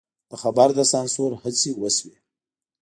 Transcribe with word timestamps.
د 0.31 0.33
خبر 0.41 0.67
د 0.77 0.79
سانسور 0.91 1.31
هڅې 1.43 1.71
وشوې. 1.81 2.15